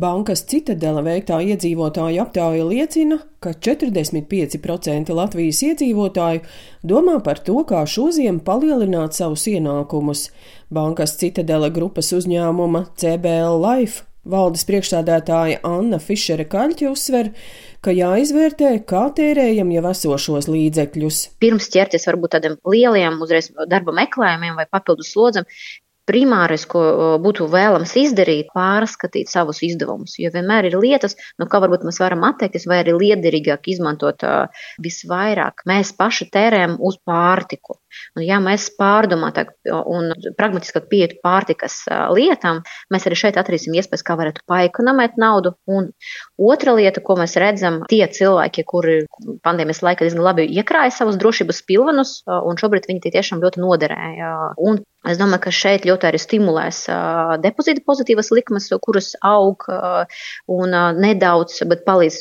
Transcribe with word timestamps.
Bankas 0.00 0.40
Citadela 0.48 1.02
veiktā 1.04 1.40
iedzīvotāju 1.44 2.22
aptāja 2.22 2.64
liecina, 2.64 3.18
ka 3.42 3.52
45% 3.52 5.12
Latvijas 5.12 5.60
iedzīvotāju 5.66 6.40
domā 6.88 7.18
par 7.26 7.42
to, 7.44 7.58
kā 7.68 7.82
šoziem 7.84 8.38
palielināt 8.46 9.18
savus 9.18 9.44
ienākumus. 9.50 10.28
Bankas 10.72 11.18
Citadela 11.20 11.68
grupas 11.74 12.14
uzņēmuma 12.16 12.86
CBL 12.96 13.60
Life 13.60 14.06
valdes 14.24 14.64
priekšstādātāja 14.68 15.60
Anna 15.66 16.00
Fišere 16.00 16.46
Kaļķa 16.48 16.88
uzsver, 16.94 17.32
ka 17.84 17.92
jāizvērtē, 17.92 18.72
kā 18.88 19.06
tērējam 19.16 19.74
jau 19.74 19.84
esošos 19.90 20.48
līdzekļus. 20.48 21.20
Pirms 21.44 21.68
ķerties 21.74 22.08
varbūt 22.08 22.36
tādiem 22.36 22.56
lieliem 22.72 23.20
uzreiz 23.20 23.50
darba 23.68 23.96
meklējumiem 24.00 24.56
vai 24.60 24.68
papildus 24.70 25.12
slodzam, 25.12 25.48
primārais, 26.08 26.64
ko 26.70 27.18
būtu 27.22 27.46
vēlams 27.50 27.92
izdarīt, 28.00 28.50
pārskatīt 28.56 29.30
savus 29.30 29.62
izdevumus. 29.66 30.16
Jo 30.20 30.32
vienmēr 30.34 30.70
ir 30.70 30.78
lietas, 30.80 31.16
no 31.38 31.48
kā 31.50 31.60
varbūt 31.62 31.84
mēs 31.88 32.00
varam 32.02 32.24
atteikties, 32.28 32.66
vai 32.70 32.80
arī 32.82 32.96
liederīgāk 32.98 33.68
izmantot 33.72 34.24
visvairāk. 34.82 35.64
Mēs 35.70 35.92
paši 35.98 36.30
tērējam 36.32 36.78
uz 36.80 36.98
pārtiku. 37.06 37.78
Un, 38.14 38.22
ja 38.22 38.38
mēs 38.42 38.68
pārdomātāk 38.78 39.52
un 39.70 40.12
pragmatiskāk 40.38 40.86
pietu 40.90 41.18
pārtikas 41.24 41.82
lietām, 42.14 42.62
mēs 42.92 43.06
arī 43.08 43.18
šeit 43.18 43.38
atradīsim 43.40 43.74
iespējas, 43.74 44.04
kā 44.06 44.16
varētu 44.20 44.44
paekonomēt 44.50 45.18
naudu. 45.20 45.56
Un 45.70 45.90
otra 46.38 46.76
lieta, 46.78 47.02
ko 47.02 47.18
mēs 47.18 47.34
redzam, 47.40 47.80
tie 47.90 48.04
cilvēki, 48.06 48.66
kuri 48.68 49.00
pandēmijas 49.46 49.82
laikā 49.86 50.06
diezgan 50.06 50.24
labi 50.26 50.46
iekrāja 50.54 50.94
savus 50.94 51.18
drošības 51.20 51.62
pilvenus, 51.66 52.14
un 52.30 52.60
šobrīd 52.60 52.86
viņi 52.90 53.10
tiešām 53.10 53.42
ļoti 53.42 53.62
noderēja. 53.62 54.30
Un 54.62 54.82
Es 55.08 55.16
domāju, 55.16 55.40
ka 55.46 55.50
šeit 55.54 55.86
ļoti 55.88 56.06
arī 56.10 56.18
stimulēs 56.20 56.82
depozīta 57.40 57.80
pozitīvas 57.88 58.28
likmes, 58.36 58.66
kuras 58.84 59.14
aug 59.24 59.64
un 60.52 60.76
nedaudz, 61.00 61.62
bet 61.70 61.86
palīdz 61.86 62.18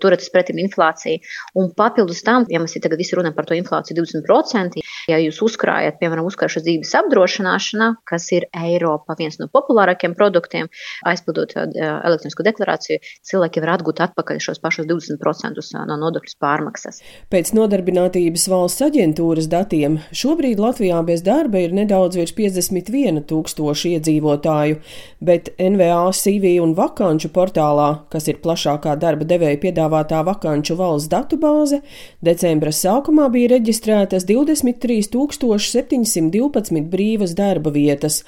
turēties 0.00 0.32
pretim 0.32 0.60
inflācijai. 0.62 1.18
Un 1.60 1.68
papildus 1.76 2.24
tam, 2.24 2.46
ja 2.48 2.62
mēs 2.62 2.78
tagad 2.80 2.96
visi 3.02 3.18
runājam 3.18 3.36
par 3.36 3.48
to 3.50 3.58
inflāciju 3.58 4.00
20%, 4.00 4.80
ja 5.10 5.18
jūs 5.22 5.38
uzkrājat, 5.44 5.98
piemēram, 6.00 6.26
uzkrājušas 6.28 6.64
dzīves 6.66 6.92
apdrošināšana, 7.00 7.90
kas 8.08 8.28
ir 8.34 8.48
Eiropa 8.56 9.16
viens 9.18 9.38
no 9.40 9.48
populārākiem 9.52 10.16
produktiem, 10.18 10.70
aizpildot 11.06 11.54
uh, 11.56 11.68
elektronisko 11.76 12.46
deklarāciju, 12.46 13.00
cilvēki 13.26 13.62
var 13.64 13.76
atgūt 13.76 14.02
atpakaļ 14.08 14.40
šos 14.42 14.62
pašus 14.62 14.88
20% 14.90 15.62
no 15.86 15.98
nodokļu 16.00 16.36
pārmaksas. 16.42 17.00
Pēc 17.32 17.52
nodarbinātības 17.56 18.48
valsts 18.50 18.84
aģentūras 18.86 19.50
datiem 19.52 20.00
šobrīd 20.10 20.60
Latvijā 20.62 21.02
bez 21.06 21.22
darba 21.26 21.62
ir 21.62 21.74
nedaudz 21.76 22.18
virs 22.18 22.34
51 22.36 23.22
tūkstoši 23.30 23.96
iedzīvotāju, 23.96 24.80
bet 25.24 25.52
NVA 25.62 26.10
CV 26.16 26.56
un 26.62 26.74
vakanču 26.78 27.30
portālā, 27.34 27.88
kas 28.12 28.28
ir 28.30 28.40
plašākā 28.42 28.96
darba 29.00 29.26
devēja 29.28 29.60
piedāvātā 29.62 30.22
vakanču 30.26 30.76
valsts 30.78 31.10
datubāze, 31.12 31.80
decembra 32.24 32.72
sākumā 32.74 33.28
bija 33.32 33.54
reģistrētas 33.56 34.26
23 34.28 34.95
712 35.02 36.86
brīvas 36.92 37.34
darba 37.36 37.72
vietas. 37.74 38.22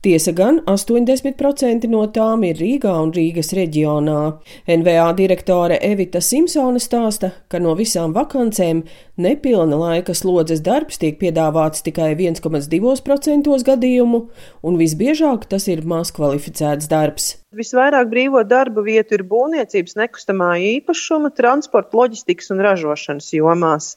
Tiesa 0.00 0.32
gan 0.32 0.62
80% 0.64 1.84
no 1.92 2.06
tām 2.08 2.46
ir 2.48 2.56
Rīgā 2.56 2.92
un 3.02 3.10
Rīgas 3.12 3.50
reģionā. 3.52 4.20
NVA 4.64 5.10
direktore 5.18 5.76
Evita 5.76 6.22
Simpsone 6.24 6.80
stāsta, 6.80 7.34
ka 7.52 7.60
no 7.60 7.74
visām 7.76 8.14
vakancēm 8.16 8.80
nepilna 9.20 9.76
laika 9.76 10.16
slodzes 10.16 10.64
darbs 10.64 11.02
tiek 11.02 11.20
piedāvāts 11.20 11.84
tikai 11.84 12.14
1,2% 12.14 13.60
gadījumu, 13.68 14.22
un 14.64 14.80
visbiežāk 14.80 15.44
tas 15.52 15.68
ir 15.68 15.84
maz 15.84 16.14
kvalificēts 16.16 16.88
darbs. 16.88 17.34
Visvairāk 17.50 18.06
brīvo 18.12 18.40
darba 18.46 18.84
vietu 18.86 19.16
ir 19.16 19.24
būvniecības, 19.26 19.96
nekustamā 19.98 20.52
īpašuma, 20.68 21.32
transporta, 21.34 21.96
loģistikas 21.98 22.52
un 22.54 22.62
ražošanas 22.62 23.32
jomās. 23.34 23.88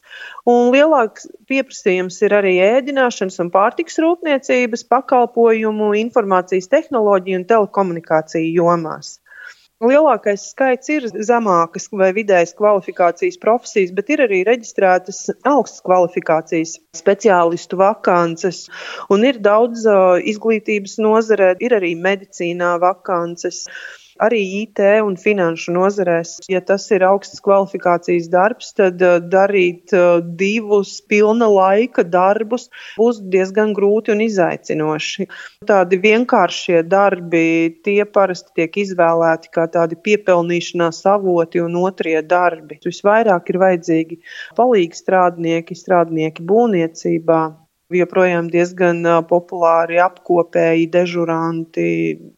Un 0.50 0.72
lielāks 0.74 1.28
pieprasījums 1.46 2.18
ir 2.26 2.34
arī 2.34 2.56
ēdināšanas 2.66 3.38
un 3.44 3.52
pārtiks 3.54 4.02
rūpniecības, 4.02 4.88
pakalpojumu, 4.90 5.93
informācijas 6.00 6.70
tehnoloģiju 6.72 7.42
un 7.42 7.46
telekomunikāciju 7.50 8.56
jomās. 8.62 9.18
Lielākais 9.84 10.46
skaits 10.54 10.92
ir 10.94 11.06
zemākas 11.28 11.90
vai 11.92 12.14
vidējas 12.16 12.54
kvalifikācijas 12.56 13.40
profesijas, 13.42 13.92
bet 13.98 14.12
ir 14.14 14.24
arī 14.24 14.44
reģistrētas 14.48 15.26
augstas 15.50 15.84
kvalifikācijas 15.84 16.78
speciālistu 16.96 17.80
vakances, 17.82 18.68
un 19.12 19.26
ir 19.28 19.42
daudz 19.44 19.84
uh, 19.90 20.22
izglītības 20.24 20.96
nozarē, 21.04 21.56
ir 21.60 21.76
arī 21.80 21.92
medicīnā 22.00 22.78
vakances 22.86 23.66
arī 24.24 24.42
IT 24.64 24.82
un 25.04 25.18
finanšu 25.20 25.74
nozarēs. 25.76 26.38
Ja 26.52 26.62
tas 26.66 26.86
ir 26.94 27.06
augstas 27.08 27.42
kvalifikācijas 27.44 28.30
darbs, 28.34 28.74
tad 28.78 29.02
uh, 29.04 29.20
darīt 29.22 29.94
uh, 29.96 30.20
divus 30.24 30.96
pilna 31.10 31.50
laika 31.52 32.06
darbus 32.08 32.70
būs 32.98 33.22
diezgan 33.34 33.74
grūti 33.78 34.14
un 34.14 34.24
izaicinoši. 34.26 35.28
Tādi 35.68 36.00
vienkāršie 36.04 36.84
darbi, 36.88 37.46
tie 37.86 38.04
parasti 38.06 38.54
tiek 38.62 38.80
izvēlēti 38.84 39.52
kā 39.54 39.68
tādi 39.72 40.00
piepelnīšanās 40.08 41.04
avoti 41.14 41.64
un 41.64 41.78
otrie 41.84 42.20
darbi. 42.22 42.80
Visvairāk 42.84 43.52
ir 43.54 43.62
vajadzīgi 43.64 44.22
palīgi 44.58 45.00
strādnieki, 45.00 45.78
strādnieki 45.78 46.46
būvniecībā, 46.48 47.42
joprojām 48.02 48.50
diezgan 48.54 49.04
populāri 49.30 50.00
apkopēji, 50.04 50.90
dežuranti, 50.94 51.88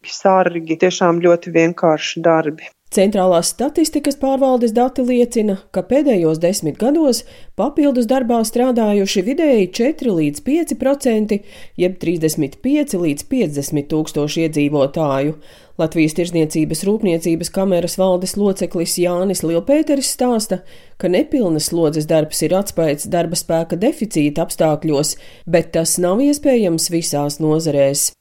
sargi. 0.05 0.79
Tiešām 0.85 1.21
ļoti 1.25 1.53
vienkārši 1.55 2.23
darbi. 2.25 2.71
Centrālās 2.95 3.49
statistikas 3.51 4.15
pārvaldes 4.21 4.71
dati 4.71 5.03
liecina, 5.03 5.57
ka 5.75 5.81
pēdējos 5.83 6.39
desmit 6.39 6.77
gados 6.79 7.25
papildus 7.59 8.07
darbā 8.07 8.37
strādājuši 8.47 9.23
vidēji 9.25 9.67
4 9.75 10.13
līdz 10.19 10.43
5 10.45 10.77
procenti, 10.79 11.41
jeb 11.81 11.97
35 11.99 12.95
līdz 13.01 13.27
50 13.33 13.91
tūkstoši 13.91 14.45
iedzīvotāju. 14.45 15.35
Latvijas 15.75 16.15
Tirzniecības 16.15 16.85
rūpniecības 16.87 17.51
kameras 17.51 17.99
valdes 17.99 18.37
loceklis 18.39 18.95
Jānis 19.03 19.43
Lielpēteris 19.43 20.15
stāsta, 20.15 20.61
ka 20.95 21.11
nepilnas 21.11 21.67
slodzes 21.73 22.07
darbs 22.07 22.45
ir 22.47 22.55
atspējis 22.55 23.09
darba 23.11 23.35
spēka 23.35 23.75
deficīta 23.75 24.47
apstākļos, 24.47 25.17
bet 25.43 25.73
tas 25.75 25.99
nav 25.99 26.23
iespējams 26.23 26.93
visās 26.95 27.43
nozarēs 27.43 28.13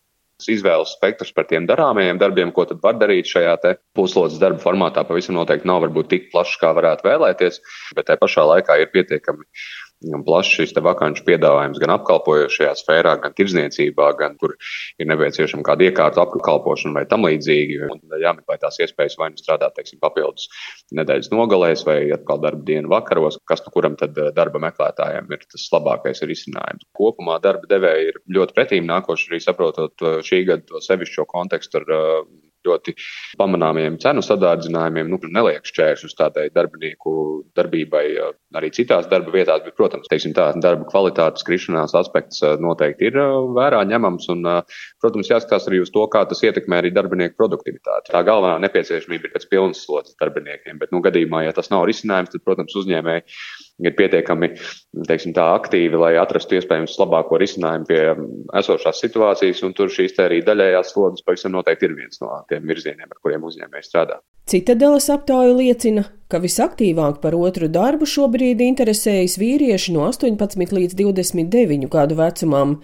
izvēles 0.53 0.94
spektrs 0.97 1.32
par 1.37 1.49
tiem 1.50 1.69
darāmajiem 1.71 2.21
darbiem, 2.21 2.53
ko 2.55 2.66
tad 2.69 2.82
var 2.84 2.99
darīt 3.00 3.31
šajā 3.31 3.56
puslodes 3.97 4.41
darba 4.43 4.62
formātā. 4.62 5.06
Pavisam 5.06 5.38
noteikti 5.38 5.69
nav 5.71 5.82
varbūt 5.87 6.10
tik 6.12 6.31
plašs, 6.32 6.59
kā 6.60 6.75
varētu 6.77 7.09
vēlēties, 7.09 7.60
bet 7.97 8.10
tajā 8.10 8.21
pašā 8.22 8.47
laikā 8.50 8.78
ir 8.82 8.93
pietiekami 8.94 9.47
plašs 10.27 10.59
šis 10.59 10.75
vakanču 10.85 11.25
piedāvājums 11.27 11.81
gan 11.83 11.95
apkalpojošajā 11.97 12.73
sfērā, 12.81 13.17
gan 13.23 13.35
tirdzniecībā, 13.37 14.11
gan 14.19 14.37
kur 14.41 14.57
ir 15.01 15.09
nepieciešama 15.11 15.65
kāda 15.67 15.89
iekārta 15.89 16.25
apkalpošana 16.25 17.01
vai 17.01 17.05
tam 17.11 17.27
līdzīgi. 17.27 17.81
Un 17.89 18.19
jāmeklē 18.23 18.59
tās 18.63 18.81
iespējas 18.83 19.19
vai 19.21 19.31
nu 19.33 19.41
strādāt, 19.41 19.77
teiksim, 19.79 20.01
papildus 20.03 20.49
nedēļas 20.95 21.31
nogalēs 21.33 21.85
vai 21.89 21.99
atkal 22.15 22.43
darba 22.43 22.65
dienu 22.67 22.93
vakaros, 22.93 23.39
kas 23.49 23.65
nu 23.67 23.75
kuram 23.75 23.99
tad 24.01 24.19
eh, 24.19 24.31
darba 24.37 24.63
meklētājiem 24.63 25.31
ir 25.35 25.45
tas 25.51 25.67
labākais 25.75 26.25
risinājums. 26.29 26.87
Kopumā 26.97 27.41
darba 27.45 27.69
devēji 27.71 28.11
ir 28.13 28.21
ļoti 28.39 28.57
pretīm 28.57 28.89
nākoši 28.91 29.31
arī 29.31 29.43
saprotot 29.45 30.05
eh, 30.05 30.19
šī 30.27 30.45
gada 30.51 30.67
to 30.69 30.83
sevišķo 30.85 31.27
kontekstu 31.31 31.81
ar 31.83 31.95
eh, 31.95 32.19
ļoti 32.69 32.95
pamanāmiem 33.41 33.99
cenu 34.03 34.23
sadārdzinājumiem, 34.25 35.11
nu, 35.13 35.19
neliek 35.35 35.67
šķēršļus 35.69 36.17
tādai 36.19 36.47
darbinieku 36.55 37.15
darbībai 37.57 38.05
arī 38.59 38.71
citās 38.75 39.09
darba 39.11 39.35
vietās, 39.35 39.63
bet, 39.65 39.77
protams, 39.79 40.09
teiksim, 40.11 40.35
tā 40.37 40.51
darba 40.63 40.87
kvalitātes 40.91 41.47
krišanās 41.47 41.97
aspekts 41.99 42.43
noteikti 42.63 43.11
ir 43.11 43.19
vērā 43.57 43.83
ņemams 43.91 44.31
un, 44.35 44.49
protams, 45.03 45.31
jāskatās 45.33 45.69
arī 45.71 45.83
uz 45.85 45.93
to, 45.95 46.07
kā 46.13 46.25
tas 46.31 46.43
ietekmē 46.47 46.81
arī 46.81 46.95
darbinieku 46.95 47.39
produktivitāti. 47.41 48.13
Tā 48.15 48.25
galvenā 48.27 48.59
nepieciešamība 48.65 49.29
ir 49.29 49.37
pēc 49.37 49.49
pilnas 49.51 49.85
slodzes 49.85 50.19
darbiniekiem, 50.21 50.81
bet, 50.81 50.94
nu, 50.94 51.03
gadījumā, 51.05 51.44
ja 51.49 51.55
tas 51.56 51.73
nav 51.75 51.87
risinājums, 51.91 52.33
tad, 52.35 52.44
protams, 52.47 52.77
uzņēmēji 52.83 53.27
ir 53.82 53.94
pietiekami 53.99 54.50
teiksim, 55.09 55.35
tā, 55.35 55.47
aktīvi, 55.59 55.99
lai 55.99 56.12
atrastu 56.21 56.59
iespējams 56.59 56.97
labāko 57.00 57.38
risinājumu 57.43 57.88
pie 57.88 58.03
esošās 58.61 59.03
situācijas. 59.03 59.62
Tur 59.75 59.91
šīs 59.91 60.19
arī 60.23 60.43
daļējās 60.47 60.93
slodzes 60.94 61.26
pavisam 61.26 61.56
noteikti 61.56 61.88
ir 61.88 61.97
viens 61.99 62.21
no 62.23 62.31
tiem 62.50 62.67
virzieniem, 62.71 63.11
ar 63.11 63.23
kuriem 63.23 63.47
uzņēmēji 63.49 63.88
strādā. 63.88 64.21
Citadeles 64.50 65.09
aptauja 65.09 65.55
liecina, 65.56 66.05
ka 66.29 66.37
visaktīvāk 66.43 67.21
par 67.23 67.32
otru 67.38 67.69
darbu 67.73 68.05
šobrīd 68.09 68.61
interesējas 68.61 69.38
vīrieši 69.41 69.94
no 69.94 70.05
18 70.11 70.75
līdz 70.76 70.97
29 70.99 71.88
gadu 71.93 72.19
vecumam. 72.19 72.75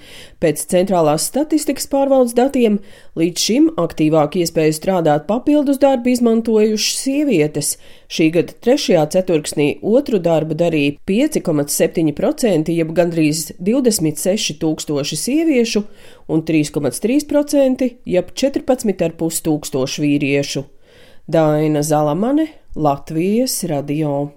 Pēc 0.41 0.65
centrālās 0.73 1.27
statistikas 1.29 1.89
pārvaldes 1.93 2.33
datiem 2.39 2.79
līdz 3.21 3.45
šim 3.45 3.69
aktīvāk 3.81 4.39
iespēju 4.41 4.77
strādāt 4.79 5.27
papildus 5.29 5.81
darbu 5.83 6.15
izmantojušas 6.15 7.03
sievietes. 7.05 7.75
Šī 8.11 8.31
gada 8.39 8.57
trešajā 8.65 9.05
ceturksnī 9.19 9.69
otru 9.85 10.19
darbu 10.23 10.57
darīja 10.59 10.80
5,7%, 11.09 12.73
jeb 12.75 12.93
gandrīz 12.97 13.51
26 13.59 14.59
tūkstoši 14.63 15.21
sieviešu 15.25 15.85
un 16.31 16.45
3,3%, 16.47 17.91
jeb 18.17 18.35
14,5 18.35 19.41
tūkstoši 19.47 20.05
vīriešu. 20.07 20.67
Daina 21.31 21.85
Zalamane, 21.87 22.49
Latvijas 22.75 23.63
radio. 23.71 24.31